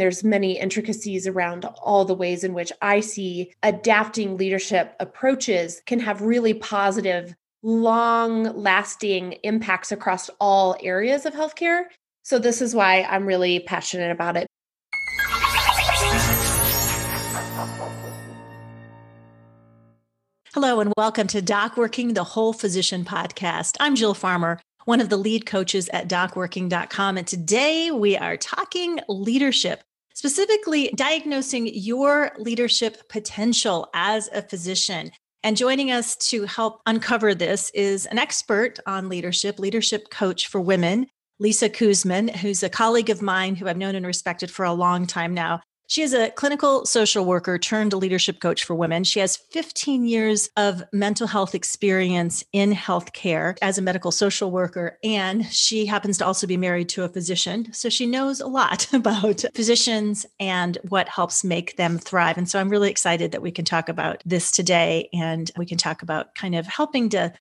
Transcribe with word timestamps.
there's 0.00 0.24
many 0.24 0.58
intricacies 0.58 1.26
around 1.26 1.66
all 1.82 2.04
the 2.06 2.14
ways 2.14 2.44
in 2.44 2.54
which 2.54 2.72
I 2.80 3.00
see 3.00 3.52
adapting 3.62 4.38
leadership 4.38 4.96
approaches 5.00 5.82
can 5.84 6.00
have 6.00 6.22
really 6.22 6.54
positive, 6.54 7.34
long 7.62 8.44
lasting 8.56 9.32
impacts 9.42 9.92
across 9.92 10.30
all 10.40 10.76
areas 10.82 11.26
of 11.26 11.34
healthcare. 11.34 11.84
So, 12.22 12.38
this 12.38 12.62
is 12.62 12.74
why 12.74 13.02
I'm 13.02 13.26
really 13.26 13.60
passionate 13.60 14.10
about 14.10 14.36
it. 14.38 14.46
Hello, 20.54 20.80
and 20.80 20.92
welcome 20.96 21.26
to 21.28 21.42
Doc 21.42 21.76
Working 21.76 22.14
the 22.14 22.24
Whole 22.24 22.52
Physician 22.52 23.04
podcast. 23.04 23.76
I'm 23.80 23.94
Jill 23.94 24.14
Farmer 24.14 24.58
one 24.84 25.00
of 25.00 25.08
the 25.08 25.16
lead 25.16 25.46
coaches 25.46 25.88
at 25.92 26.08
docworking.com. 26.08 27.16
And 27.16 27.26
today 27.26 27.90
we 27.90 28.16
are 28.16 28.36
talking 28.36 29.00
leadership, 29.08 29.82
specifically 30.14 30.92
diagnosing 30.94 31.70
your 31.72 32.32
leadership 32.38 33.08
potential 33.08 33.88
as 33.94 34.28
a 34.32 34.42
physician. 34.42 35.10
And 35.44 35.56
joining 35.56 35.90
us 35.90 36.14
to 36.28 36.44
help 36.44 36.80
uncover 36.86 37.34
this 37.34 37.70
is 37.70 38.06
an 38.06 38.18
expert 38.18 38.78
on 38.86 39.08
leadership, 39.08 39.58
leadership 39.58 40.08
coach 40.10 40.46
for 40.46 40.60
women, 40.60 41.08
Lisa 41.40 41.68
Kuzman, 41.68 42.30
who's 42.36 42.62
a 42.62 42.68
colleague 42.68 43.10
of 43.10 43.22
mine 43.22 43.56
who 43.56 43.66
I've 43.66 43.76
known 43.76 43.96
and 43.96 44.06
respected 44.06 44.50
for 44.50 44.64
a 44.64 44.72
long 44.72 45.06
time 45.06 45.34
now. 45.34 45.60
She 45.92 46.00
is 46.00 46.14
a 46.14 46.30
clinical 46.30 46.86
social 46.86 47.26
worker 47.26 47.58
turned 47.58 47.92
leadership 47.92 48.40
coach 48.40 48.64
for 48.64 48.74
women. 48.74 49.04
She 49.04 49.20
has 49.20 49.36
15 49.36 50.06
years 50.06 50.48
of 50.56 50.82
mental 50.90 51.26
health 51.26 51.54
experience 51.54 52.42
in 52.50 52.72
healthcare 52.72 53.58
as 53.60 53.76
a 53.76 53.82
medical 53.82 54.10
social 54.10 54.50
worker. 54.50 54.98
And 55.04 55.44
she 55.52 55.84
happens 55.84 56.16
to 56.16 56.24
also 56.24 56.46
be 56.46 56.56
married 56.56 56.88
to 56.88 57.04
a 57.04 57.10
physician. 57.10 57.70
So 57.74 57.90
she 57.90 58.06
knows 58.06 58.40
a 58.40 58.46
lot 58.46 58.90
about 58.94 59.44
physicians 59.54 60.24
and 60.40 60.78
what 60.88 61.10
helps 61.10 61.44
make 61.44 61.76
them 61.76 61.98
thrive. 61.98 62.38
And 62.38 62.48
so 62.48 62.58
I'm 62.58 62.70
really 62.70 62.90
excited 62.90 63.32
that 63.32 63.42
we 63.42 63.50
can 63.50 63.66
talk 63.66 63.90
about 63.90 64.22
this 64.24 64.50
today 64.50 65.10
and 65.12 65.50
we 65.58 65.66
can 65.66 65.76
talk 65.76 66.00
about 66.00 66.34
kind 66.34 66.54
of 66.54 66.66
helping 66.66 67.10
to 67.10 67.34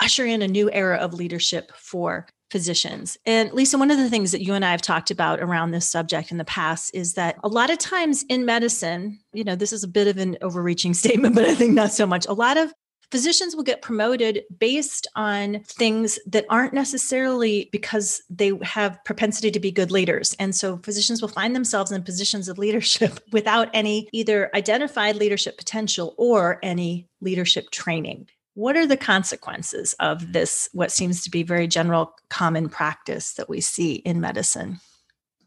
usher 0.00 0.24
in 0.24 0.42
a 0.42 0.48
new 0.48 0.70
era 0.70 0.96
of 0.96 1.14
leadership 1.14 1.72
for 1.76 2.26
physicians. 2.50 3.18
And 3.26 3.52
Lisa, 3.52 3.78
one 3.78 3.90
of 3.90 3.98
the 3.98 4.08
things 4.08 4.32
that 4.32 4.44
you 4.44 4.54
and 4.54 4.64
I 4.64 4.70
have 4.70 4.82
talked 4.82 5.10
about 5.10 5.40
around 5.40 5.70
this 5.70 5.88
subject 5.88 6.30
in 6.30 6.38
the 6.38 6.44
past 6.44 6.94
is 6.94 7.14
that 7.14 7.36
a 7.42 7.48
lot 7.48 7.70
of 7.70 7.78
times 7.78 8.24
in 8.28 8.44
medicine, 8.44 9.18
you 9.32 9.42
know, 9.42 9.56
this 9.56 9.72
is 9.72 9.82
a 9.82 9.88
bit 9.88 10.06
of 10.06 10.18
an 10.18 10.36
overreaching 10.40 10.94
statement, 10.94 11.34
but 11.34 11.44
I 11.44 11.54
think 11.54 11.72
not 11.72 11.92
so 11.92 12.06
much. 12.06 12.26
A 12.26 12.32
lot 12.32 12.56
of 12.56 12.72
physicians 13.10 13.54
will 13.54 13.62
get 13.62 13.82
promoted 13.82 14.42
based 14.58 15.06
on 15.14 15.60
things 15.64 16.18
that 16.26 16.46
aren't 16.50 16.74
necessarily 16.74 17.68
because 17.70 18.22
they 18.30 18.52
have 18.62 18.98
propensity 19.04 19.50
to 19.50 19.60
be 19.60 19.70
good 19.70 19.90
leaders. 19.90 20.34
And 20.38 20.54
so 20.54 20.78
physicians 20.78 21.20
will 21.20 21.28
find 21.28 21.54
themselves 21.54 21.92
in 21.92 22.02
positions 22.02 22.48
of 22.48 22.58
leadership 22.58 23.20
without 23.32 23.68
any 23.72 24.08
either 24.12 24.50
identified 24.54 25.16
leadership 25.16 25.56
potential 25.56 26.14
or 26.18 26.58
any 26.62 27.08
leadership 27.20 27.70
training. 27.70 28.28
What 28.54 28.76
are 28.76 28.86
the 28.86 28.96
consequences 28.96 29.94
of 29.98 30.32
this, 30.32 30.68
what 30.72 30.92
seems 30.92 31.22
to 31.24 31.30
be 31.30 31.42
very 31.42 31.66
general 31.66 32.14
common 32.30 32.68
practice 32.68 33.34
that 33.34 33.48
we 33.48 33.60
see 33.60 33.94
in 33.94 34.20
medicine? 34.20 34.78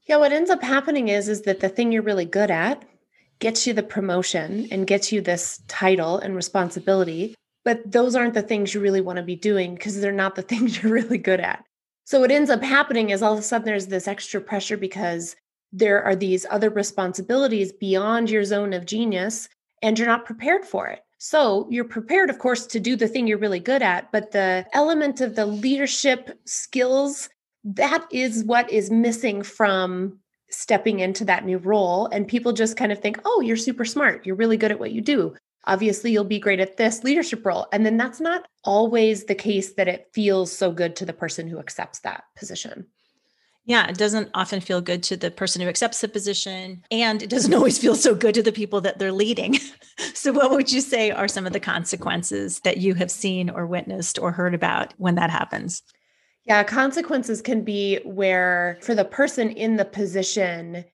Yeah, 0.08 0.18
what 0.18 0.34
ends 0.34 0.50
up 0.50 0.62
happening 0.62 1.08
is 1.08 1.30
is 1.30 1.44
that 1.44 1.62
the 1.62 1.70
thing 1.70 1.92
you're 1.92 2.02
really 2.02 2.26
good 2.26 2.52
at 2.52 2.84
gets 3.40 3.66
you 3.66 3.74
the 3.74 3.84
promotion 3.84 4.68
and 4.72 4.88
gets 4.88 5.12
you 5.12 5.22
this 5.22 5.62
title 5.68 6.18
and 6.18 6.36
responsibility, 6.36 7.36
but 7.64 7.80
those 7.90 8.16
aren't 8.16 8.34
the 8.34 8.42
things 8.42 8.74
you 8.74 8.82
really 8.82 9.02
want 9.02 9.18
to 9.18 9.24
be 9.24 9.36
doing 9.36 9.76
because 9.76 10.00
they're 10.00 10.12
not 10.12 10.36
the 10.36 10.42
things 10.44 10.82
you're 10.82 10.92
really 10.92 11.18
good 11.18 11.40
at. 11.40 11.64
So 12.04 12.20
what 12.20 12.32
ends 12.32 12.50
up 12.50 12.64
happening 12.64 13.10
is 13.10 13.22
all 13.22 13.34
of 13.34 13.40
a 13.40 13.42
sudden 13.42 13.66
there's 13.66 13.88
this 13.88 14.08
extra 14.08 14.40
pressure 14.42 14.78
because 14.78 15.36
there 15.74 16.04
are 16.04 16.16
these 16.16 16.46
other 16.50 16.70
responsibilities 16.70 17.74
beyond 17.74 18.30
your 18.30 18.46
zone 18.46 18.74
of 18.74 18.86
genius 18.86 19.50
and 19.82 20.00
you're 20.00 20.08
not 20.08 20.26
prepared 20.26 20.66
for 20.66 20.88
it. 20.88 21.02
So 21.18 21.68
you're 21.70 21.84
prepared, 21.84 22.30
of 22.30 22.40
course, 22.40 22.68
to 22.68 22.80
do 22.80 22.96
the 22.96 23.08
thing 23.08 23.28
you're 23.28 23.38
really 23.38 23.60
good 23.60 23.82
at, 23.82 24.12
but 24.12 24.32
the 24.32 24.66
element 24.74 25.20
of 25.22 25.36
the 25.36 25.46
leadership 25.46 26.40
skills, 26.46 27.30
that 27.64 28.06
is 28.12 28.44
what 28.44 28.70
is 28.72 28.92
missing 28.92 29.42
from 29.42 30.20
stepping 30.50 31.00
into 31.00 31.26
that 31.26 31.46
new 31.46 31.58
role. 31.58 32.08
And 32.08 32.28
people 32.28 32.54
just 32.54 32.78
kind 32.78 32.92
of 32.92 33.00
think, 33.00 33.20
oh, 33.26 33.42
you're 33.42 33.58
super 33.58 33.84
smart. 33.84 34.26
You're 34.26 34.36
really 34.36 34.58
good 34.58 34.72
at 34.72 34.80
what 34.80 34.92
you 34.92 35.02
do. 35.02 35.36
Obviously, 35.66 36.12
you'll 36.12 36.24
be 36.24 36.40
great 36.40 36.62
at 36.62 36.78
this 36.78 37.04
leadership 37.04 37.46
role. 37.46 37.68
And 37.74 37.86
then 37.86 37.98
that's 37.98 38.22
not 38.22 38.48
always 38.64 39.26
the 39.26 39.36
case 39.36 39.74
that 39.74 39.90
it 39.90 40.08
feels 40.14 40.52
so 40.52 40.72
good 40.72 40.96
to 40.96 41.06
the 41.06 41.14
person 41.14 41.48
who 41.48 41.60
accepts 41.60 42.00
that 42.00 42.24
position. 42.38 42.86
Yeah, 43.68 43.86
it 43.88 43.98
doesn't 43.98 44.30
often 44.34 44.62
feel 44.62 44.80
good 44.80 45.04
to 45.04 45.18
the 45.18 45.30
person 45.30 45.62
who 45.62 45.68
accepts 45.68 46.00
the 46.00 46.08
position, 46.08 46.86
and 46.90 47.22
it 47.22 47.30
doesn't 47.30 47.54
always 47.54 47.78
feel 47.78 47.96
so 47.96 48.16
good 48.16 48.34
to 48.36 48.42
the 48.42 48.54
people 48.54 48.80
that 48.82 48.98
they're 48.98 49.12
leading. 49.12 49.60
so, 50.14 50.32
what 50.32 50.52
would 50.52 50.72
you 50.72 50.80
say 50.80 51.12
are 51.12 51.28
some 51.28 51.46
of 51.46 51.52
the 51.52 51.60
consequences 51.60 52.62
that 52.62 52.78
you 52.78 52.94
have 52.96 53.12
seen 53.12 53.50
or 53.50 53.68
witnessed 53.68 54.18
or 54.18 54.32
heard 54.32 54.56
about 54.56 54.94
when 54.98 55.16
that 55.16 55.30
happens? 55.30 55.84
Yeah, 56.46 56.64
consequences 56.64 57.42
can 57.42 57.66
be 57.66 58.00
where 58.06 58.80
for 58.82 58.96
the 58.96 59.04
person 59.04 59.50
in 59.52 59.76
the 59.76 59.86
position 59.86 60.86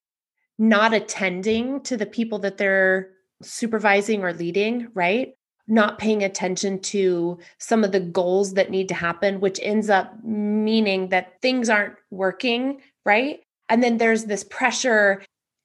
not 0.58 0.92
attending 0.92 1.80
to 1.82 1.96
the 1.96 2.06
people 2.06 2.40
that 2.40 2.58
they're 2.58 3.10
supervising 3.40 4.24
or 4.24 4.32
leading, 4.32 4.88
right? 4.94 5.34
Not 5.66 5.98
paying 5.98 6.22
attention 6.22 6.78
to 6.78 7.38
some 7.58 7.84
of 7.84 7.92
the 7.92 8.00
goals 8.00 8.54
that 8.54 8.70
need 8.70 8.88
to 8.88 8.94
happen, 8.94 9.40
which 9.40 9.58
ends 9.62 9.88
up 9.88 10.22
meaning 10.22 11.08
that 11.08 11.40
things 11.40 11.70
aren't 11.70 11.94
working, 12.10 12.80
right? 13.06 13.40
And 13.68 13.82
then 13.82 13.96
there's 13.96 14.24
this 14.24 14.44
pressure 14.44 15.22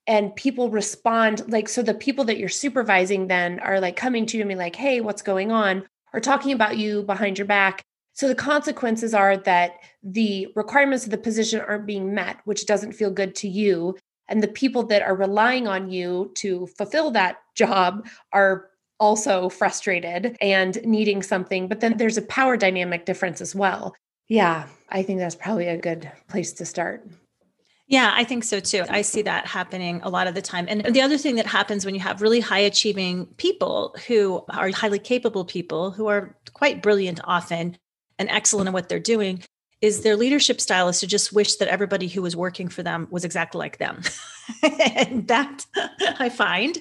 and 0.08 0.36
people 0.36 0.70
respond 0.70 1.44
like 1.52 1.70
so 1.70 1.84
the 1.84 1.94
people 1.94 2.26
that 2.26 2.38
you're 2.38 2.50
supervising 2.50 3.28
then 3.28 3.60
are 3.60 3.80
like 3.80 3.96
coming 3.96 4.26
to 4.26 4.38
you 4.38 4.42
and 4.42 4.50
be 4.50 4.56
like 4.56 4.76
hey 4.76 5.02
what's 5.02 5.22
going 5.22 5.52
on? 5.52 5.86
or 6.14 6.20
talking 6.20 6.52
about 6.52 6.78
you 6.78 7.04
behind 7.04 7.38
your 7.38 7.48
back. 7.48 7.84
So 8.14 8.28
the 8.28 8.36
consequences 8.36 9.14
are 9.14 9.38
that 9.38 9.74
the 10.04 10.48
requirements 10.56 11.06
of 11.06 11.12
the 11.12 11.18
position 11.18 11.62
aren't 11.62 11.86
being 11.86 12.14
met 12.14 12.38
which 12.46 12.66
doesn't 12.66 12.94
feel 12.94 13.12
good 13.12 13.36
to 13.36 13.48
you. 13.48 13.98
And 14.28 14.44
the 14.44 14.48
people 14.48 14.84
that 14.88 15.02
are 15.02 15.16
relying 15.16 15.68
on 15.68 15.90
you 15.90 16.32
to 16.36 16.68
fulfill 16.78 17.12
that 17.12 17.38
job 17.56 18.08
are 18.32 18.70
also 19.00 19.50
frustrated 19.50 20.38
and 20.42 20.80
needing 20.84 21.24
something. 21.24 21.68
But 21.68 21.80
then 21.80 21.98
there's 21.98 22.18
a 22.18 22.24
power 22.24 22.58
dynamic 22.58 23.06
difference 23.06 23.42
as 23.42 23.56
well. 23.56 23.96
Yeah, 24.28 24.68
I 24.90 25.04
think 25.04 25.20
that's 25.20 25.36
probably 25.36 25.68
a 25.68 25.78
good 25.78 26.12
place 26.28 26.54
to 26.54 26.66
start. 26.66 27.08
Yeah, 27.88 28.12
I 28.14 28.24
think 28.24 28.44
so 28.44 28.60
too. 28.60 28.84
I 28.88 29.02
see 29.02 29.24
that 29.24 29.48
happening 29.48 30.00
a 30.04 30.10
lot 30.10 30.28
of 30.28 30.36
the 30.36 30.44
time. 30.44 30.68
And 30.70 30.86
the 30.94 31.02
other 31.02 31.18
thing 31.18 31.36
that 31.38 31.48
happens 31.48 31.86
when 31.86 31.96
you 31.96 32.02
have 32.02 32.22
really 32.22 32.40
high 32.40 32.60
achieving 32.60 33.26
people 33.38 33.96
who 34.08 34.44
are 34.50 34.70
highly 34.70 35.00
capable 35.00 35.44
people 35.44 35.90
who 35.90 36.06
are 36.06 36.36
quite 36.54 36.84
brilliant 36.84 37.20
often 37.24 37.78
and 38.20 38.30
excellent 38.30 38.68
at 38.68 38.74
what 38.74 38.90
they're 38.90 39.00
doing 39.00 39.42
is 39.82 40.02
their 40.02 40.16
leadership 40.16 40.60
style 40.60 40.90
is 40.90 41.00
to 41.00 41.08
just 41.08 41.32
wish 41.32 41.56
that 41.56 41.70
everybody 41.70 42.08
who 42.08 42.22
was 42.22 42.36
working 42.36 42.68
for 42.68 42.84
them 42.84 43.08
was 43.10 43.24
exactly 43.24 43.60
like 43.60 43.78
them. 43.78 44.02
and 44.96 45.28
that 45.28 45.66
I 46.20 46.30
find 46.30 46.78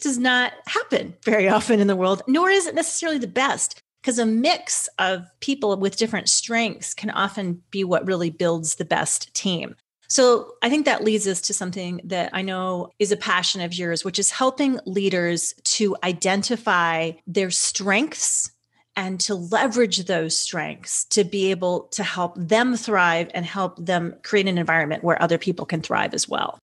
does 0.00 0.18
not 0.18 0.52
happen 0.66 1.14
very 1.24 1.48
often 1.48 1.80
in 1.80 1.86
the 1.86 1.96
world, 1.96 2.22
nor 2.26 2.50
is 2.50 2.66
it 2.66 2.74
necessarily 2.74 3.18
the 3.18 3.26
best 3.26 3.80
because 4.02 4.18
a 4.18 4.26
mix 4.26 4.88
of 4.98 5.24
people 5.40 5.76
with 5.76 5.96
different 5.96 6.28
strengths 6.28 6.92
can 6.92 7.10
often 7.10 7.62
be 7.70 7.84
what 7.84 8.06
really 8.06 8.30
builds 8.30 8.74
the 8.74 8.84
best 8.84 9.32
team. 9.32 9.76
So 10.08 10.52
I 10.60 10.68
think 10.68 10.84
that 10.84 11.04
leads 11.04 11.26
us 11.26 11.40
to 11.42 11.54
something 11.54 12.00
that 12.04 12.28
I 12.34 12.42
know 12.42 12.90
is 12.98 13.12
a 13.12 13.16
passion 13.16 13.62
of 13.62 13.72
yours, 13.72 14.04
which 14.04 14.18
is 14.18 14.30
helping 14.30 14.78
leaders 14.84 15.54
to 15.64 15.96
identify 16.04 17.12
their 17.26 17.50
strengths 17.50 18.51
and 18.96 19.18
to 19.20 19.34
leverage 19.34 20.04
those 20.04 20.36
strengths 20.36 21.04
to 21.06 21.24
be 21.24 21.50
able 21.50 21.82
to 21.92 22.02
help 22.02 22.34
them 22.36 22.76
thrive 22.76 23.30
and 23.34 23.46
help 23.46 23.76
them 23.84 24.14
create 24.22 24.48
an 24.48 24.58
environment 24.58 25.02
where 25.02 25.20
other 25.22 25.38
people 25.38 25.64
can 25.64 25.80
thrive 25.80 26.14
as 26.14 26.28
well. 26.28 26.58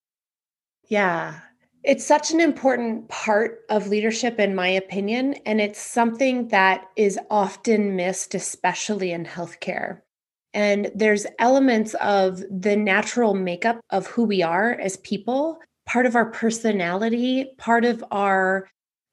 Yeah. 0.87 1.39
It's 1.83 2.05
such 2.05 2.31
an 2.31 2.41
important 2.41 3.07
part 3.07 3.61
of 3.69 3.87
leadership, 3.87 4.39
in 4.39 4.53
my 4.53 4.67
opinion. 4.67 5.35
And 5.45 5.61
it's 5.61 5.79
something 5.79 6.49
that 6.49 6.89
is 6.95 7.17
often 7.29 7.95
missed, 7.95 8.35
especially 8.35 9.11
in 9.11 9.25
healthcare. 9.25 10.01
And 10.53 10.91
there's 10.93 11.25
elements 11.37 11.93
of 11.95 12.43
the 12.49 12.75
natural 12.75 13.33
makeup 13.33 13.79
of 13.91 14.07
who 14.07 14.25
we 14.25 14.41
are 14.43 14.73
as 14.73 14.97
people, 14.97 15.59
part 15.85 16.05
of 16.05 16.15
our 16.15 16.29
personality, 16.31 17.51
part 17.57 17.85
of 17.85 18.03
our 18.11 18.67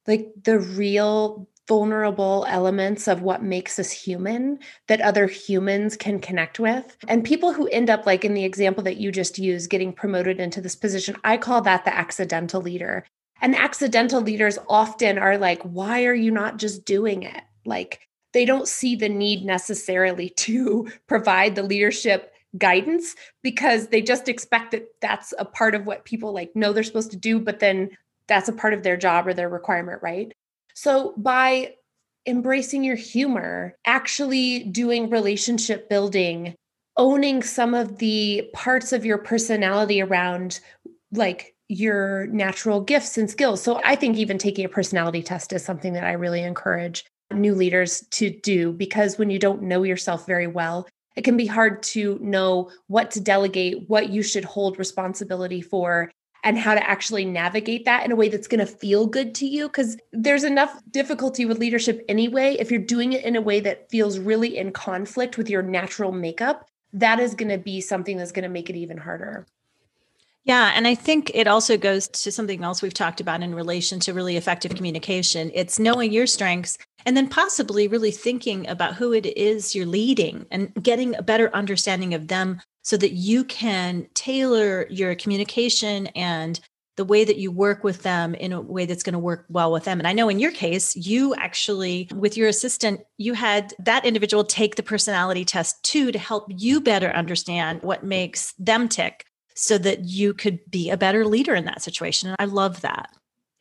like 0.06 0.28
the 0.42 0.58
real 0.60 1.48
vulnerable 1.68 2.46
elements 2.48 3.08
of 3.08 3.22
what 3.22 3.42
makes 3.42 3.78
us 3.78 3.90
human 3.90 4.58
that 4.86 5.00
other 5.00 5.26
humans 5.26 5.96
can 5.96 6.20
connect 6.20 6.60
with. 6.60 6.96
And 7.08 7.24
people 7.24 7.52
who 7.52 7.66
end 7.68 7.90
up, 7.90 8.06
like 8.06 8.24
in 8.24 8.34
the 8.34 8.44
example 8.44 8.84
that 8.84 8.98
you 8.98 9.10
just 9.10 9.38
used, 9.38 9.70
getting 9.70 9.92
promoted 9.92 10.40
into 10.40 10.60
this 10.60 10.76
position, 10.76 11.16
I 11.24 11.36
call 11.36 11.60
that 11.62 11.84
the 11.84 11.94
accidental 11.94 12.60
leader. 12.60 13.04
And 13.40 13.54
accidental 13.54 14.20
leaders 14.20 14.58
often 14.68 15.18
are 15.18 15.36
like, 15.36 15.62
why 15.62 16.04
are 16.04 16.14
you 16.14 16.30
not 16.30 16.58
just 16.58 16.84
doing 16.84 17.22
it? 17.22 17.42
Like, 17.64 18.00
they 18.32 18.44
don't 18.44 18.68
see 18.68 18.96
the 18.96 19.08
need 19.08 19.44
necessarily 19.44 20.30
to 20.36 20.90
provide 21.06 21.54
the 21.54 21.62
leadership 21.62 22.32
guidance 22.58 23.14
because 23.42 23.88
they 23.88 24.00
just 24.00 24.28
expect 24.28 24.70
that 24.70 24.86
that's 25.00 25.34
a 25.38 25.44
part 25.44 25.74
of 25.74 25.84
what 25.84 26.04
people 26.04 26.32
like 26.32 26.54
know 26.54 26.72
they're 26.72 26.82
supposed 26.82 27.10
to 27.10 27.16
do 27.16 27.38
but 27.38 27.60
then 27.60 27.90
that's 28.28 28.48
a 28.48 28.52
part 28.52 28.72
of 28.72 28.82
their 28.82 28.96
job 28.96 29.26
or 29.26 29.34
their 29.34 29.48
requirement 29.48 30.00
right 30.02 30.32
so 30.76 31.14
by 31.16 31.74
embracing 32.26 32.84
your 32.84 32.96
humor 32.96 33.74
actually 33.86 34.64
doing 34.64 35.08
relationship 35.08 35.88
building 35.88 36.54
owning 36.96 37.42
some 37.42 37.74
of 37.74 37.98
the 37.98 38.48
parts 38.54 38.92
of 38.92 39.04
your 39.04 39.18
personality 39.18 40.00
around 40.00 40.60
like 41.12 41.54
your 41.68 42.26
natural 42.28 42.80
gifts 42.80 43.18
and 43.18 43.30
skills. 43.30 43.62
So 43.62 43.80
I 43.84 43.96
think 43.96 44.16
even 44.16 44.38
taking 44.38 44.64
a 44.64 44.68
personality 44.68 45.22
test 45.22 45.52
is 45.52 45.64
something 45.64 45.92
that 45.94 46.04
I 46.04 46.12
really 46.12 46.42
encourage 46.42 47.04
new 47.32 47.54
leaders 47.54 48.02
to 48.12 48.30
do 48.30 48.72
because 48.72 49.18
when 49.18 49.30
you 49.30 49.38
don't 49.38 49.62
know 49.62 49.82
yourself 49.82 50.26
very 50.26 50.46
well, 50.46 50.86
it 51.16 51.24
can 51.24 51.36
be 51.36 51.46
hard 51.46 51.82
to 51.82 52.18
know 52.20 52.70
what 52.88 53.10
to 53.12 53.20
delegate, 53.20 53.88
what 53.88 54.10
you 54.10 54.22
should 54.22 54.44
hold 54.44 54.78
responsibility 54.78 55.60
for, 55.62 56.10
and 56.46 56.56
how 56.56 56.74
to 56.74 56.88
actually 56.88 57.24
navigate 57.24 57.84
that 57.86 58.04
in 58.04 58.12
a 58.12 58.16
way 58.16 58.28
that's 58.28 58.46
going 58.46 58.64
to 58.64 58.72
feel 58.72 59.04
good 59.04 59.34
to 59.34 59.46
you. 59.46 59.66
Because 59.66 59.96
there's 60.12 60.44
enough 60.44 60.80
difficulty 60.92 61.44
with 61.44 61.58
leadership 61.58 62.04
anyway. 62.08 62.56
If 62.60 62.70
you're 62.70 62.78
doing 62.78 63.14
it 63.14 63.24
in 63.24 63.34
a 63.34 63.40
way 63.40 63.58
that 63.60 63.90
feels 63.90 64.20
really 64.20 64.56
in 64.56 64.70
conflict 64.70 65.36
with 65.36 65.50
your 65.50 65.62
natural 65.62 66.12
makeup, 66.12 66.70
that 66.92 67.18
is 67.18 67.34
going 67.34 67.48
to 67.48 67.58
be 67.58 67.80
something 67.80 68.16
that's 68.16 68.30
going 68.30 68.44
to 68.44 68.48
make 68.48 68.70
it 68.70 68.76
even 68.76 68.96
harder. 68.96 69.44
Yeah. 70.44 70.70
And 70.72 70.86
I 70.86 70.94
think 70.94 71.32
it 71.34 71.48
also 71.48 71.76
goes 71.76 72.06
to 72.06 72.30
something 72.30 72.62
else 72.62 72.80
we've 72.80 72.94
talked 72.94 73.20
about 73.20 73.42
in 73.42 73.52
relation 73.52 73.98
to 74.00 74.14
really 74.14 74.36
effective 74.36 74.76
communication. 74.76 75.50
It's 75.52 75.80
knowing 75.80 76.12
your 76.12 76.28
strengths 76.28 76.78
and 77.04 77.16
then 77.16 77.28
possibly 77.28 77.88
really 77.88 78.12
thinking 78.12 78.68
about 78.68 78.94
who 78.94 79.12
it 79.12 79.26
is 79.36 79.74
you're 79.74 79.84
leading 79.84 80.46
and 80.52 80.72
getting 80.80 81.16
a 81.16 81.22
better 81.22 81.52
understanding 81.52 82.14
of 82.14 82.28
them 82.28 82.60
so 82.86 82.96
that 82.96 83.14
you 83.14 83.42
can 83.42 84.06
tailor 84.14 84.86
your 84.90 85.16
communication 85.16 86.06
and 86.14 86.60
the 86.94 87.04
way 87.04 87.24
that 87.24 87.36
you 87.36 87.50
work 87.50 87.82
with 87.82 88.04
them 88.04 88.32
in 88.36 88.52
a 88.52 88.60
way 88.60 88.86
that's 88.86 89.02
going 89.02 89.12
to 89.12 89.18
work 89.18 89.44
well 89.48 89.72
with 89.72 89.82
them. 89.82 89.98
And 89.98 90.06
I 90.06 90.12
know 90.12 90.28
in 90.28 90.38
your 90.38 90.52
case, 90.52 90.94
you 90.94 91.34
actually, 91.34 92.08
with 92.14 92.36
your 92.36 92.46
assistant, 92.46 93.00
you 93.18 93.32
had 93.34 93.74
that 93.80 94.04
individual 94.04 94.44
take 94.44 94.76
the 94.76 94.84
personality 94.84 95.44
test 95.44 95.82
too 95.82 96.12
to 96.12 96.18
help 96.20 96.46
you 96.48 96.80
better 96.80 97.10
understand 97.10 97.82
what 97.82 98.04
makes 98.04 98.52
them 98.52 98.88
tick 98.88 99.24
so 99.56 99.78
that 99.78 100.04
you 100.04 100.32
could 100.32 100.60
be 100.70 100.88
a 100.88 100.96
better 100.96 101.26
leader 101.26 101.56
in 101.56 101.64
that 101.64 101.82
situation. 101.82 102.28
And 102.28 102.36
I 102.38 102.44
love 102.44 102.82
that. 102.82 103.10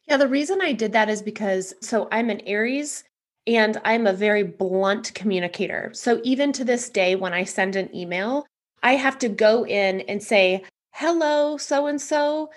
Yeah, 0.08 0.18
the 0.18 0.28
reason 0.28 0.62
I 0.62 0.72
did 0.72 0.92
that 0.92 1.10
is 1.10 1.24
because 1.24 1.74
so 1.82 2.08
I'm 2.12 2.30
an 2.30 2.42
Aries 2.42 3.04
and 3.48 3.82
I'm 3.86 4.06
a 4.06 4.14
very 4.14 4.44
blunt 4.44 5.16
communicator. 5.16 5.90
So 5.96 6.22
even 6.24 6.54
to 6.54 6.64
this 6.64 6.92
day, 6.92 7.16
when 7.16 7.34
I 7.34 7.44
send 7.44 7.76
an 7.76 7.94
email, 7.96 8.46
I 8.86 8.96
have 8.96 9.18
to 9.20 9.30
go 9.30 9.66
in 9.66 10.02
and 10.02 10.22
say, 10.22 10.64
hello, 10.92 11.58
so 11.58 11.88
and 11.88 12.00
so, 12.00 12.52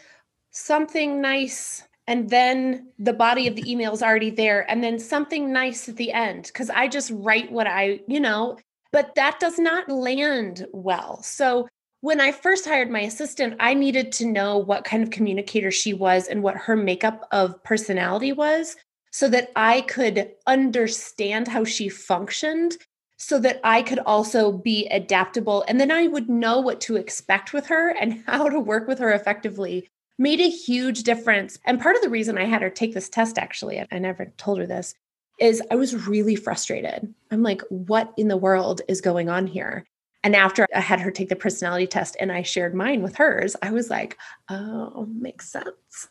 something 0.51 1.23
nice. 1.23 1.83
And 2.07 2.29
then 2.29 2.89
the 2.99 3.15
body 3.15 3.49
of 3.49 3.57
the 3.57 3.69
email 3.71 3.95
is 3.95 4.03
already 4.03 4.31
there. 4.31 4.71
And 4.71 4.85
then 4.85 4.99
something 4.99 5.53
nice 5.53 5.89
at 5.89 5.97
the 5.97 6.13
end, 6.13 6.45
because 6.45 6.69
I 6.69 6.87
just 6.87 7.11
write 7.15 7.51
what 7.51 7.67
I, 7.67 8.01
you 8.07 8.21
know, 8.21 8.59
but 8.93 9.15
that 9.15 9.41
does 9.41 9.59
not 9.59 9.89
land 9.89 10.67
well. 10.73 11.23
So 11.23 11.67
when 12.03 12.21
I 12.21 12.31
first 12.31 12.67
hired 12.67 12.91
my 12.91 13.01
assistant, 13.01 13.57
I 13.59 13.73
needed 13.73 14.13
to 14.13 14.27
know 14.27 14.59
what 14.59 14.85
kind 14.85 15.03
of 15.03 15.11
communicator 15.11 15.71
she 15.71 15.95
was 15.95 16.29
and 16.29 16.43
what 16.43 16.57
her 16.57 16.77
makeup 16.77 17.27
of 17.33 17.63
personality 17.65 18.33
was 18.33 18.77
so 19.13 19.29
that 19.31 19.51
I 19.57 19.81
could 19.81 20.31
understand 20.47 21.49
how 21.49 21.65
she 21.65 21.89
functioned, 21.89 22.77
so 23.19 23.38
that 23.41 23.61
I 23.65 23.82
could 23.82 23.99
also 23.99 24.53
be 24.53 24.87
adaptable. 24.87 25.65
And 25.69 25.81
then 25.81 25.91
I 25.91 26.06
would 26.06 26.29
know 26.31 26.61
what 26.61 26.81
to 26.82 26.97
expect 26.97 27.53
with 27.53 27.67
her 27.67 27.91
and 27.91 28.23
how 28.26 28.49
to 28.49 28.61
work 28.61 28.88
with 28.88 29.00
her 29.00 29.12
effectively. 29.12 29.91
Made 30.19 30.41
a 30.41 30.49
huge 30.49 31.03
difference. 31.03 31.59
And 31.65 31.81
part 31.81 31.97
of 31.97 32.03
the 32.03 32.09
reason 32.09 32.38
I 32.38 32.44
had 32.44 32.62
her 32.62 32.70
take 32.70 32.94
this 32.94 33.09
test, 33.09 33.38
actually, 33.38 33.85
I 33.93 33.99
never 33.99 34.32
told 34.37 34.59
her 34.59 34.67
this, 34.67 34.94
is 35.38 35.62
I 35.70 35.76
was 35.76 36.09
really 36.09 36.35
frustrated. 36.35 37.12
I'm 37.31 37.43
like, 37.43 37.62
what 37.69 38.12
in 38.17 38.29
the 38.29 38.37
world 38.37 38.81
is 38.88 39.00
going 39.00 39.29
on 39.29 39.47
here? 39.47 39.85
And 40.25 40.35
after 40.35 40.67
I 40.75 40.81
had 40.81 41.00
her 41.00 41.12
take 41.12 41.29
the 41.29 41.37
personality 41.37 41.87
test 41.87 42.17
and 42.19 42.32
I 42.32 42.43
shared 42.43 42.75
mine 42.75 43.03
with 43.03 43.17
hers, 43.17 43.55
I 43.62 43.70
was 43.70 43.91
like, 43.91 44.19
oh, 44.49 45.06
makes 45.06 45.50
sense. 45.50 46.09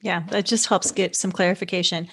Yeah, 0.00 0.22
that 0.30 0.46
just 0.46 0.68
helps 0.68 0.92
get 0.92 1.16
some 1.16 1.32
clarification. 1.32 2.08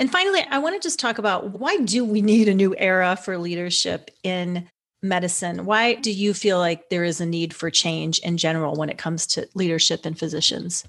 And 0.00 0.10
finally, 0.10 0.40
I 0.50 0.58
want 0.58 0.74
to 0.74 0.80
just 0.80 0.98
talk 0.98 1.18
about 1.18 1.60
why 1.60 1.76
do 1.76 2.06
we 2.06 2.22
need 2.22 2.48
a 2.48 2.54
new 2.54 2.74
era 2.78 3.16
for 3.22 3.36
leadership 3.36 4.10
in 4.22 4.66
medicine? 5.02 5.66
Why 5.66 5.94
do 5.94 6.10
you 6.10 6.32
feel 6.32 6.58
like 6.58 6.88
there 6.88 7.04
is 7.04 7.20
a 7.20 7.26
need 7.26 7.52
for 7.52 7.68
change 7.68 8.18
in 8.20 8.38
general 8.38 8.76
when 8.76 8.88
it 8.88 8.96
comes 8.96 9.26
to 9.28 9.46
leadership 9.52 10.06
and 10.06 10.18
physicians? 10.18 10.84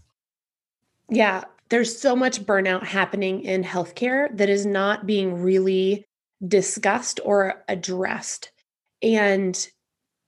Yeah, 1.10 1.44
there's 1.68 2.00
so 2.00 2.16
much 2.16 2.46
burnout 2.46 2.84
happening 2.84 3.44
in 3.44 3.66
healthcare 3.66 4.36
that 4.38 4.48
is 4.48 4.66
not 4.66 5.06
being 5.06 5.42
really 5.42 6.06
discussed 6.48 7.20
or 7.26 7.66
addressed. 7.68 8.54
And 9.02 9.68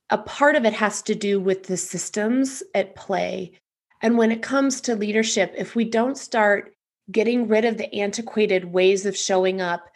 a 0.10 0.18
part 0.18 0.58
of 0.58 0.66
it 0.66 0.74
has 0.74 1.02
to 1.04 1.16
do 1.16 1.40
with 1.40 1.64
the 1.64 1.78
systems 1.78 2.62
at 2.76 2.98
play. 2.98 3.54
And 4.02 4.18
when 4.18 4.30
it 4.30 4.42
comes 4.42 4.82
to 4.82 4.96
leadership, 4.98 5.54
if 5.58 5.74
we 5.74 5.86
don't 5.86 6.18
start 6.18 6.74
getting 7.12 7.48
rid 7.48 7.66
of 7.66 7.78
the 7.78 7.94
antiquated 7.94 8.66
ways 8.66 9.06
of 9.06 9.18
showing 9.18 9.62
up, 9.62 9.90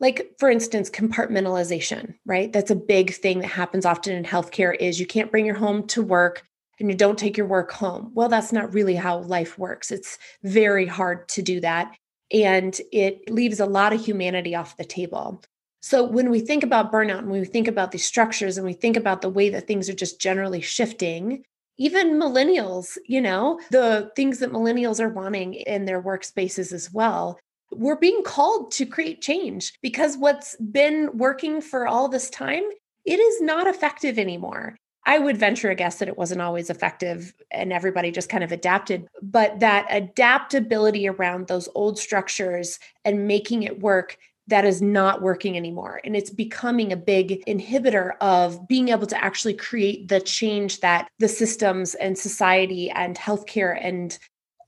like 0.00 0.32
for 0.38 0.50
instance, 0.50 0.90
compartmentalization, 0.90 2.14
right? 2.26 2.52
That's 2.52 2.70
a 2.70 2.76
big 2.76 3.14
thing 3.14 3.40
that 3.40 3.48
happens 3.48 3.86
often 3.86 4.14
in 4.14 4.24
healthcare 4.24 4.76
is 4.78 4.98
you 5.00 5.06
can't 5.06 5.30
bring 5.30 5.46
your 5.46 5.54
home 5.54 5.86
to 5.88 6.02
work 6.02 6.42
and 6.80 6.90
you 6.90 6.96
don't 6.96 7.18
take 7.18 7.36
your 7.36 7.46
work 7.46 7.70
home. 7.70 8.10
Well, 8.14 8.28
that's 8.28 8.52
not 8.52 8.74
really 8.74 8.96
how 8.96 9.18
life 9.20 9.58
works. 9.58 9.90
It's 9.90 10.18
very 10.42 10.86
hard 10.86 11.28
to 11.30 11.42
do 11.42 11.60
that. 11.60 11.96
And 12.32 12.78
it 12.92 13.30
leaves 13.30 13.60
a 13.60 13.66
lot 13.66 13.92
of 13.92 14.04
humanity 14.04 14.54
off 14.54 14.76
the 14.76 14.84
table. 14.84 15.42
So 15.82 16.02
when 16.02 16.30
we 16.30 16.40
think 16.40 16.64
about 16.64 16.90
burnout 16.90 17.18
and 17.18 17.30
we 17.30 17.44
think 17.44 17.68
about 17.68 17.92
these 17.92 18.06
structures 18.06 18.56
and 18.56 18.66
we 18.66 18.72
think 18.72 18.96
about 18.96 19.20
the 19.20 19.28
way 19.28 19.50
that 19.50 19.66
things 19.66 19.88
are 19.88 19.94
just 19.94 20.20
generally 20.20 20.62
shifting, 20.62 21.44
even 21.76 22.18
millennials, 22.18 22.96
you 23.06 23.20
know, 23.20 23.60
the 23.70 24.10
things 24.16 24.38
that 24.38 24.52
millennials 24.52 25.00
are 25.00 25.08
wanting 25.08 25.54
in 25.54 25.84
their 25.84 26.02
workspaces 26.02 26.72
as 26.72 26.92
well, 26.92 27.38
we're 27.72 27.96
being 27.96 28.22
called 28.22 28.70
to 28.72 28.86
create 28.86 29.20
change 29.20 29.72
because 29.82 30.16
what's 30.16 30.56
been 30.56 31.10
working 31.16 31.60
for 31.60 31.86
all 31.86 32.08
this 32.08 32.30
time, 32.30 32.62
it 33.04 33.18
is 33.18 33.40
not 33.40 33.66
effective 33.66 34.18
anymore. 34.18 34.76
I 35.06 35.18
would 35.18 35.36
venture 35.36 35.70
a 35.70 35.74
guess 35.74 35.98
that 35.98 36.08
it 36.08 36.16
wasn't 36.16 36.40
always 36.40 36.70
effective 36.70 37.34
and 37.50 37.72
everybody 37.72 38.10
just 38.10 38.30
kind 38.30 38.42
of 38.42 38.52
adapted, 38.52 39.06
but 39.22 39.60
that 39.60 39.86
adaptability 39.90 41.08
around 41.08 41.46
those 41.46 41.68
old 41.74 41.98
structures 41.98 42.78
and 43.04 43.26
making 43.26 43.64
it 43.64 43.80
work 43.80 44.16
that 44.48 44.64
is 44.64 44.82
not 44.82 45.22
working 45.22 45.56
anymore. 45.56 46.00
And 46.04 46.14
it's 46.14 46.30
becoming 46.30 46.92
a 46.92 46.96
big 46.96 47.42
inhibitor 47.46 48.12
of 48.20 48.68
being 48.68 48.88
able 48.88 49.06
to 49.06 49.24
actually 49.24 49.54
create 49.54 50.08
the 50.08 50.20
change 50.20 50.80
that 50.80 51.08
the 51.18 51.28
systems 51.28 51.94
and 51.94 52.16
society 52.18 52.90
and 52.90 53.16
healthcare 53.16 53.78
and 53.80 54.18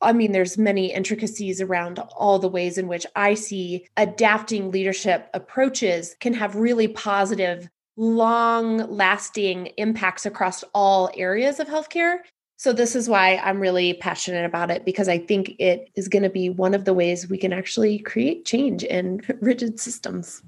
I 0.02 0.12
mean, 0.12 0.32
there's 0.32 0.58
many 0.58 0.92
intricacies 0.92 1.62
around 1.62 1.98
all 1.98 2.38
the 2.38 2.50
ways 2.50 2.76
in 2.76 2.86
which 2.86 3.06
I 3.16 3.32
see 3.32 3.88
adapting 3.96 4.70
leadership 4.70 5.30
approaches 5.32 6.14
can 6.20 6.34
have 6.34 6.54
really 6.54 6.86
positive, 6.86 7.66
long 7.96 8.76
lasting 8.90 9.66
impacts 9.78 10.26
across 10.26 10.62
all 10.74 11.10
areas 11.16 11.60
of 11.60 11.68
healthcare. 11.68 12.18
So, 12.58 12.72
this 12.72 12.96
is 12.96 13.08
why 13.08 13.36
I'm 13.36 13.60
really 13.60 13.94
passionate 13.94 14.46
about 14.46 14.70
it 14.70 14.84
because 14.84 15.08
I 15.08 15.18
think 15.18 15.54
it 15.58 15.90
is 15.94 16.08
going 16.08 16.22
to 16.22 16.30
be 16.30 16.48
one 16.48 16.74
of 16.74 16.84
the 16.86 16.94
ways 16.94 17.28
we 17.28 17.36
can 17.36 17.52
actually 17.52 17.98
create 17.98 18.46
change 18.46 18.82
in 18.82 19.20
rigid 19.40 19.78
systems. 19.78 20.42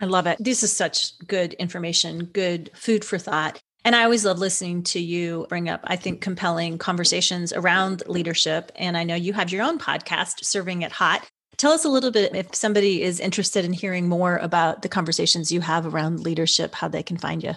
I 0.00 0.06
love 0.06 0.26
it. 0.26 0.36
This 0.40 0.64
is 0.64 0.76
such 0.76 1.16
good 1.28 1.52
information, 1.54 2.24
good 2.24 2.70
food 2.74 3.04
for 3.04 3.18
thought. 3.18 3.60
And 3.84 3.94
I 3.94 4.04
always 4.04 4.24
love 4.24 4.38
listening 4.38 4.82
to 4.84 5.00
you 5.00 5.46
bring 5.48 5.68
up, 5.68 5.80
I 5.84 5.96
think, 5.96 6.20
compelling 6.20 6.78
conversations 6.78 7.52
around 7.52 8.02
leadership. 8.06 8.72
And 8.76 8.96
I 8.96 9.04
know 9.04 9.14
you 9.14 9.32
have 9.32 9.50
your 9.50 9.62
own 9.62 9.78
podcast, 9.78 10.44
Serving 10.44 10.82
It 10.82 10.92
Hot. 10.92 11.28
Tell 11.56 11.72
us 11.72 11.84
a 11.84 11.88
little 11.88 12.10
bit 12.10 12.34
if 12.34 12.54
somebody 12.54 13.02
is 13.02 13.20
interested 13.20 13.64
in 13.64 13.72
hearing 13.72 14.08
more 14.08 14.38
about 14.38 14.82
the 14.82 14.88
conversations 14.88 15.52
you 15.52 15.60
have 15.60 15.86
around 15.86 16.20
leadership, 16.20 16.74
how 16.74 16.88
they 16.88 17.02
can 17.02 17.16
find 17.16 17.42
you. 17.42 17.54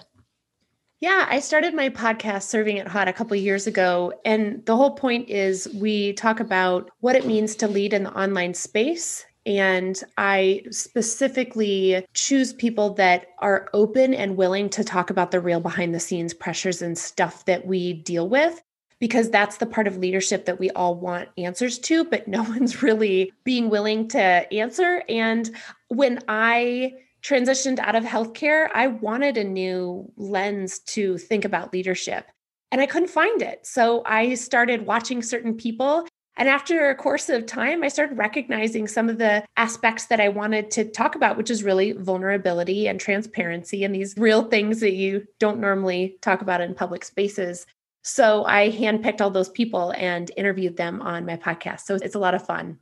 Yeah, 1.00 1.26
I 1.28 1.40
started 1.40 1.74
my 1.74 1.90
podcast 1.90 2.44
Serving 2.44 2.78
It 2.78 2.88
Hot 2.88 3.06
a 3.06 3.12
couple 3.12 3.36
years 3.36 3.66
ago 3.66 4.14
and 4.24 4.64
the 4.64 4.76
whole 4.76 4.92
point 4.92 5.28
is 5.28 5.68
we 5.74 6.14
talk 6.14 6.40
about 6.40 6.90
what 7.00 7.14
it 7.14 7.26
means 7.26 7.54
to 7.56 7.68
lead 7.68 7.92
in 7.92 8.04
the 8.04 8.18
online 8.18 8.54
space 8.54 9.26
and 9.44 10.02
I 10.16 10.62
specifically 10.70 12.04
choose 12.14 12.54
people 12.54 12.94
that 12.94 13.26
are 13.38 13.68
open 13.74 14.14
and 14.14 14.38
willing 14.38 14.70
to 14.70 14.82
talk 14.82 15.10
about 15.10 15.30
the 15.30 15.40
real 15.40 15.60
behind 15.60 15.94
the 15.94 16.00
scenes 16.00 16.32
pressures 16.32 16.80
and 16.80 16.96
stuff 16.96 17.44
that 17.44 17.66
we 17.66 17.92
deal 17.92 18.28
with 18.28 18.62
because 18.98 19.30
that's 19.30 19.58
the 19.58 19.66
part 19.66 19.86
of 19.86 19.98
leadership 19.98 20.46
that 20.46 20.58
we 20.58 20.70
all 20.70 20.94
want 20.94 21.28
answers 21.36 21.78
to, 21.78 22.04
but 22.04 22.26
no 22.26 22.42
one's 22.48 22.82
really 22.82 23.32
being 23.44 23.68
willing 23.68 24.08
to 24.08 24.20
answer. 24.20 25.02
And 25.08 25.50
when 25.88 26.20
I 26.26 26.94
transitioned 27.26 27.78
out 27.80 27.96
of 27.96 28.04
healthcare, 28.04 28.68
I 28.74 28.86
wanted 28.86 29.36
a 29.36 29.44
new 29.44 30.10
lens 30.16 30.78
to 30.80 31.18
think 31.18 31.44
about 31.44 31.72
leadership 31.72 32.30
and 32.70 32.80
I 32.80 32.86
couldn't 32.86 33.08
find 33.08 33.42
it. 33.42 33.66
So 33.66 34.02
I 34.06 34.34
started 34.34 34.86
watching 34.86 35.22
certain 35.22 35.54
people. 35.54 36.06
And 36.36 36.48
after 36.48 36.90
a 36.90 36.94
course 36.94 37.28
of 37.28 37.46
time, 37.46 37.82
I 37.82 37.88
started 37.88 38.18
recognizing 38.18 38.86
some 38.86 39.08
of 39.08 39.18
the 39.18 39.44
aspects 39.56 40.06
that 40.06 40.20
I 40.20 40.28
wanted 40.28 40.70
to 40.72 40.84
talk 40.84 41.14
about, 41.14 41.36
which 41.36 41.50
is 41.50 41.64
really 41.64 41.92
vulnerability 41.92 42.86
and 42.86 43.00
transparency 43.00 43.84
and 43.84 43.94
these 43.94 44.14
real 44.16 44.42
things 44.42 44.80
that 44.80 44.92
you 44.92 45.26
don't 45.40 45.60
normally 45.60 46.18
talk 46.20 46.42
about 46.42 46.60
in 46.60 46.74
public 46.74 47.04
spaces. 47.04 47.66
So 48.02 48.44
I 48.44 48.70
handpicked 48.70 49.20
all 49.20 49.30
those 49.30 49.48
people 49.48 49.92
and 49.96 50.30
interviewed 50.36 50.76
them 50.76 51.00
on 51.02 51.26
my 51.26 51.36
podcast. 51.36 51.80
So 51.80 51.96
it's 51.96 52.14
a 52.14 52.20
lot 52.20 52.34
of 52.34 52.46
fun. 52.46 52.78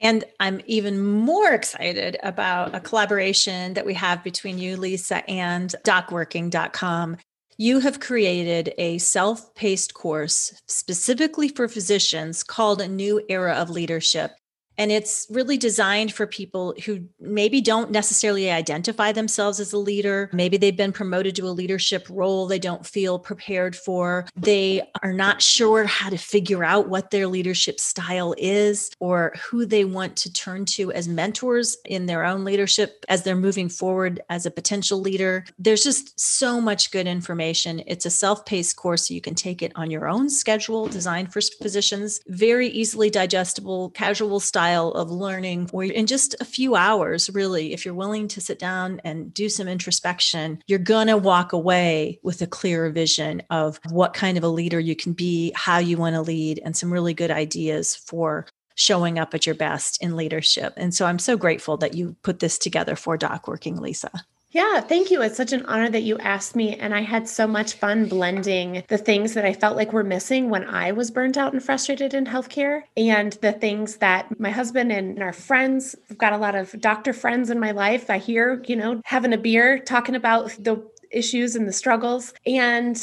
And 0.00 0.24
I'm 0.38 0.60
even 0.66 1.04
more 1.04 1.52
excited 1.52 2.16
about 2.22 2.74
a 2.74 2.80
collaboration 2.80 3.74
that 3.74 3.86
we 3.86 3.94
have 3.94 4.22
between 4.22 4.58
you, 4.58 4.76
Lisa, 4.76 5.28
and 5.28 5.74
docworking.com. 5.84 7.16
You 7.56 7.80
have 7.80 7.98
created 7.98 8.72
a 8.78 8.98
self 8.98 9.52
paced 9.56 9.94
course 9.94 10.52
specifically 10.68 11.48
for 11.48 11.66
physicians 11.66 12.44
called 12.44 12.80
A 12.80 12.86
New 12.86 13.20
Era 13.28 13.54
of 13.54 13.70
Leadership. 13.70 14.37
And 14.78 14.92
it's 14.92 15.26
really 15.28 15.58
designed 15.58 16.14
for 16.14 16.26
people 16.26 16.74
who 16.84 17.00
maybe 17.20 17.60
don't 17.60 17.90
necessarily 17.90 18.50
identify 18.50 19.10
themselves 19.10 19.58
as 19.58 19.72
a 19.72 19.78
leader. 19.78 20.30
Maybe 20.32 20.56
they've 20.56 20.76
been 20.76 20.92
promoted 20.92 21.34
to 21.36 21.48
a 21.48 21.50
leadership 21.50 22.06
role 22.08 22.46
they 22.46 22.60
don't 22.60 22.86
feel 22.86 23.18
prepared 23.18 23.74
for. 23.74 24.26
They 24.36 24.82
are 25.02 25.12
not 25.12 25.42
sure 25.42 25.84
how 25.84 26.10
to 26.10 26.16
figure 26.16 26.62
out 26.62 26.88
what 26.88 27.10
their 27.10 27.26
leadership 27.26 27.80
style 27.80 28.34
is 28.38 28.90
or 29.00 29.34
who 29.50 29.66
they 29.66 29.84
want 29.84 30.14
to 30.18 30.32
turn 30.32 30.64
to 30.66 30.92
as 30.92 31.08
mentors 31.08 31.76
in 31.84 32.06
their 32.06 32.24
own 32.24 32.44
leadership 32.44 33.04
as 33.08 33.24
they're 33.24 33.34
moving 33.34 33.68
forward 33.68 34.20
as 34.30 34.46
a 34.46 34.50
potential 34.50 35.00
leader. 35.00 35.44
There's 35.58 35.82
just 35.82 36.18
so 36.20 36.60
much 36.60 36.92
good 36.92 37.08
information. 37.08 37.82
It's 37.88 38.06
a 38.06 38.10
self 38.10 38.46
paced 38.46 38.76
course, 38.76 39.08
so 39.08 39.14
you 39.14 39.20
can 39.20 39.34
take 39.34 39.60
it 39.60 39.72
on 39.74 39.90
your 39.90 40.08
own 40.08 40.30
schedule, 40.30 40.86
designed 40.86 41.32
for 41.32 41.40
physicians, 41.60 42.20
very 42.28 42.68
easily 42.68 43.10
digestible, 43.10 43.90
casual 43.90 44.38
style 44.38 44.67
of 44.76 45.10
learning 45.10 45.68
where 45.72 45.90
in 45.90 46.06
just 46.06 46.34
a 46.40 46.44
few 46.44 46.74
hours, 46.74 47.30
really, 47.30 47.72
if 47.72 47.84
you're 47.84 47.94
willing 47.94 48.28
to 48.28 48.40
sit 48.40 48.58
down 48.58 49.00
and 49.04 49.32
do 49.32 49.48
some 49.48 49.68
introspection, 49.68 50.62
you're 50.66 50.78
going 50.78 51.08
to 51.08 51.16
walk 51.16 51.52
away 51.52 52.20
with 52.22 52.42
a 52.42 52.46
clearer 52.46 52.90
vision 52.90 53.42
of 53.50 53.80
what 53.90 54.14
kind 54.14 54.36
of 54.36 54.44
a 54.44 54.48
leader 54.48 54.80
you 54.80 54.94
can 54.94 55.12
be, 55.12 55.52
how 55.54 55.78
you 55.78 55.96
want 55.96 56.14
to 56.14 56.22
lead, 56.22 56.60
and 56.64 56.76
some 56.76 56.92
really 56.92 57.14
good 57.14 57.30
ideas 57.30 57.96
for 57.96 58.46
showing 58.74 59.18
up 59.18 59.34
at 59.34 59.44
your 59.44 59.56
best 59.56 60.00
in 60.02 60.14
leadership. 60.14 60.72
And 60.76 60.94
so 60.94 61.06
I'm 61.06 61.18
so 61.18 61.36
grateful 61.36 61.76
that 61.78 61.94
you 61.94 62.16
put 62.22 62.38
this 62.38 62.58
together 62.58 62.94
for 62.94 63.16
Doc 63.16 63.48
Working, 63.48 63.76
Lisa. 63.76 64.10
Yeah, 64.50 64.80
thank 64.80 65.10
you. 65.10 65.20
It's 65.20 65.36
such 65.36 65.52
an 65.52 65.66
honor 65.66 65.90
that 65.90 66.04
you 66.04 66.16
asked 66.18 66.56
me. 66.56 66.74
And 66.74 66.94
I 66.94 67.02
had 67.02 67.28
so 67.28 67.46
much 67.46 67.74
fun 67.74 68.06
blending 68.08 68.82
the 68.88 68.96
things 68.96 69.34
that 69.34 69.44
I 69.44 69.52
felt 69.52 69.76
like 69.76 69.92
were 69.92 70.02
missing 70.04 70.48
when 70.48 70.64
I 70.64 70.92
was 70.92 71.10
burnt 71.10 71.36
out 71.36 71.52
and 71.52 71.62
frustrated 71.62 72.14
in 72.14 72.24
healthcare 72.24 72.84
and 72.96 73.34
the 73.34 73.52
things 73.52 73.98
that 73.98 74.40
my 74.40 74.48
husband 74.50 74.90
and 74.90 75.22
our 75.22 75.34
friends, 75.34 75.94
I've 76.10 76.16
got 76.16 76.32
a 76.32 76.38
lot 76.38 76.54
of 76.54 76.80
doctor 76.80 77.12
friends 77.12 77.50
in 77.50 77.60
my 77.60 77.72
life. 77.72 78.08
I 78.08 78.16
hear, 78.16 78.62
you 78.66 78.76
know, 78.76 79.02
having 79.04 79.34
a 79.34 79.38
beer, 79.38 79.78
talking 79.78 80.14
about 80.14 80.48
the 80.58 80.82
issues 81.10 81.54
and 81.54 81.68
the 81.68 81.72
struggles. 81.72 82.32
And 82.46 82.98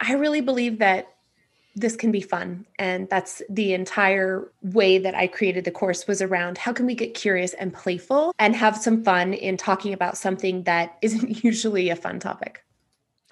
I 0.00 0.14
really 0.14 0.40
believe 0.40 0.80
that 0.80 1.06
this 1.74 1.96
can 1.96 2.12
be 2.12 2.20
fun 2.20 2.66
and 2.78 3.08
that's 3.08 3.42
the 3.48 3.72
entire 3.72 4.50
way 4.62 4.98
that 4.98 5.14
i 5.14 5.26
created 5.26 5.64
the 5.64 5.70
course 5.70 6.06
was 6.06 6.20
around 6.20 6.58
how 6.58 6.72
can 6.72 6.86
we 6.86 6.94
get 6.94 7.14
curious 7.14 7.54
and 7.54 7.72
playful 7.72 8.34
and 8.38 8.54
have 8.54 8.76
some 8.76 9.02
fun 9.02 9.32
in 9.32 9.56
talking 9.56 9.92
about 9.92 10.16
something 10.16 10.62
that 10.64 10.96
isn't 11.02 11.44
usually 11.44 11.88
a 11.88 11.96
fun 11.96 12.18
topic 12.18 12.64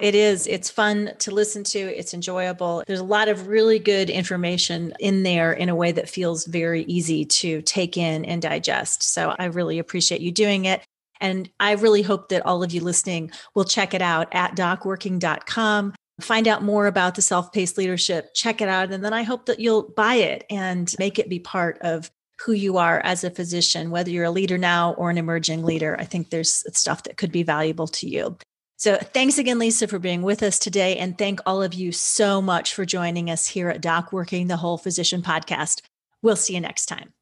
it 0.00 0.14
is. 0.14 0.46
It's 0.46 0.70
fun 0.70 1.12
to 1.18 1.30
listen 1.30 1.62
to. 1.64 1.78
It's 1.78 2.14
enjoyable. 2.14 2.82
There's 2.86 3.00
a 3.00 3.04
lot 3.04 3.28
of 3.28 3.48
really 3.48 3.78
good 3.78 4.08
information 4.08 4.94
in 4.98 5.22
there 5.22 5.52
in 5.52 5.68
a 5.68 5.74
way 5.74 5.92
that 5.92 6.08
feels 6.08 6.46
very 6.46 6.84
easy 6.84 7.26
to 7.26 7.60
take 7.62 7.98
in 7.98 8.24
and 8.24 8.40
digest. 8.40 9.02
So 9.02 9.34
I 9.38 9.46
really 9.46 9.78
appreciate 9.78 10.22
you 10.22 10.32
doing 10.32 10.64
it. 10.64 10.82
And 11.20 11.50
I 11.60 11.72
really 11.72 12.00
hope 12.00 12.30
that 12.30 12.46
all 12.46 12.62
of 12.62 12.72
you 12.72 12.80
listening 12.80 13.30
will 13.54 13.64
check 13.64 13.92
it 13.92 14.00
out 14.00 14.28
at 14.32 14.56
docworking.com 14.56 15.92
find 16.20 16.48
out 16.48 16.62
more 16.62 16.86
about 16.86 17.14
the 17.14 17.22
self 17.22 17.52
paced 17.52 17.78
leadership, 17.78 18.34
check 18.34 18.60
it 18.60 18.68
out. 18.68 18.92
And 18.92 19.04
then 19.04 19.12
I 19.12 19.22
hope 19.22 19.46
that 19.46 19.60
you'll 19.60 19.90
buy 19.90 20.14
it 20.14 20.44
and 20.50 20.94
make 20.98 21.18
it 21.18 21.28
be 21.28 21.38
part 21.38 21.78
of 21.80 22.10
who 22.44 22.52
you 22.52 22.78
are 22.78 23.00
as 23.00 23.22
a 23.22 23.30
physician, 23.30 23.90
whether 23.90 24.10
you're 24.10 24.24
a 24.24 24.30
leader 24.30 24.56
now 24.56 24.94
or 24.94 25.10
an 25.10 25.18
emerging 25.18 25.62
leader. 25.62 25.96
I 25.98 26.04
think 26.04 26.30
there's 26.30 26.64
stuff 26.76 27.02
that 27.02 27.16
could 27.16 27.32
be 27.32 27.42
valuable 27.42 27.86
to 27.88 28.08
you. 28.08 28.36
So 28.76 28.96
thanks 28.96 29.36
again, 29.36 29.58
Lisa, 29.58 29.86
for 29.86 29.98
being 29.98 30.22
with 30.22 30.42
us 30.42 30.58
today. 30.58 30.96
And 30.96 31.18
thank 31.18 31.40
all 31.44 31.62
of 31.62 31.74
you 31.74 31.92
so 31.92 32.40
much 32.40 32.74
for 32.74 32.86
joining 32.86 33.28
us 33.28 33.46
here 33.46 33.68
at 33.68 33.82
Doc 33.82 34.10
Working 34.10 34.46
the 34.46 34.56
Whole 34.56 34.78
Physician 34.78 35.20
podcast. 35.20 35.82
We'll 36.22 36.36
see 36.36 36.54
you 36.54 36.62
next 36.62 36.86
time. 36.86 37.12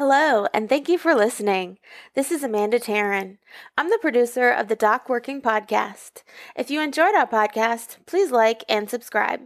Hello, 0.00 0.46
and 0.54 0.66
thank 0.66 0.88
you 0.88 0.96
for 0.96 1.14
listening. 1.14 1.78
This 2.14 2.32
is 2.32 2.42
Amanda 2.42 2.80
Taryn. 2.80 3.36
I'm 3.76 3.90
the 3.90 3.98
producer 4.00 4.50
of 4.50 4.68
the 4.68 4.74
Doc 4.74 5.10
Working 5.10 5.42
Podcast. 5.42 6.22
If 6.56 6.70
you 6.70 6.80
enjoyed 6.80 7.14
our 7.14 7.26
podcast, 7.26 7.98
please 8.06 8.30
like 8.30 8.64
and 8.66 8.88
subscribe. 8.88 9.40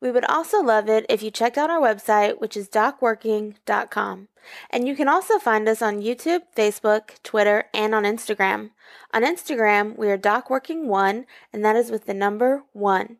We 0.00 0.10
would 0.10 0.24
also 0.24 0.60
love 0.60 0.88
it 0.88 1.06
if 1.08 1.22
you 1.22 1.30
checked 1.30 1.56
out 1.56 1.70
our 1.70 1.80
website, 1.80 2.40
which 2.40 2.56
is 2.56 2.68
docworking.com. 2.68 4.26
And 4.70 4.88
you 4.88 4.96
can 4.96 5.06
also 5.06 5.38
find 5.38 5.68
us 5.68 5.80
on 5.80 6.02
YouTube, 6.02 6.40
Facebook, 6.56 7.22
Twitter, 7.22 7.66
and 7.72 7.94
on 7.94 8.02
Instagram. 8.02 8.70
On 9.14 9.22
Instagram, 9.22 9.96
we 9.96 10.10
are 10.10 10.18
DocWorking1, 10.18 11.26
and 11.52 11.64
that 11.64 11.76
is 11.76 11.92
with 11.92 12.06
the 12.06 12.14
number 12.14 12.64
1. 12.72 13.18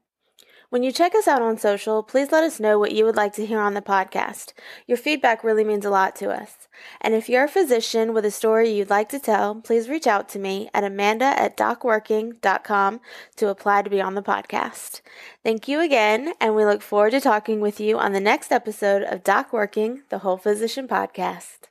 When 0.73 0.83
you 0.83 0.91
check 0.91 1.15
us 1.15 1.29
out 1.29 1.43
on 1.43 1.59
social, 1.59 2.03
please 2.03 2.33
let 2.33 2.45
us 2.45 2.59
know 2.59 2.79
what 2.79 2.93
you 2.93 3.05
would 3.05 3.15
like 3.15 3.35
to 3.35 3.45
hear 3.45 3.61
on 3.61 3.75
the 3.75 3.83
podcast. 3.83 4.55
Your 4.87 4.97
feedback 4.97 5.45
really 5.45 5.65
means 5.65 5.85
a 5.85 5.91
lot 5.91 6.17
to 6.17 6.31
us. 6.31 6.67
And 6.99 7.13
if 7.13 7.29
you're 7.29 7.45
a 7.45 7.49
physician 7.49 8.15
with 8.15 8.25
a 8.25 8.31
story 8.31 8.71
you'd 8.71 8.89
like 8.89 9.11
to 9.11 9.19
tell, 9.19 9.57
please 9.57 9.91
reach 9.91 10.07
out 10.07 10.31
to 10.31 10.39
me 10.39 10.71
at 10.73 10.83
amanda 10.83 11.27
at 11.27 11.59
docworking.com 11.59 13.01
to 13.37 13.49
apply 13.49 13.83
to 13.83 13.91
be 13.91 14.01
on 14.01 14.15
the 14.15 14.23
podcast. 14.23 15.03
Thank 15.45 15.69
you 15.69 15.79
again, 15.79 16.33
and 16.41 16.55
we 16.55 16.65
look 16.65 16.81
forward 16.81 17.11
to 17.11 17.21
talking 17.21 17.61
with 17.61 17.79
you 17.79 17.99
on 17.99 18.15
the 18.15 18.19
next 18.19 18.51
episode 18.51 19.03
of 19.03 19.23
Doc 19.23 19.53
Working, 19.53 20.05
the 20.09 20.21
Whole 20.21 20.39
Physician 20.39 20.89
Podcast. 20.89 21.69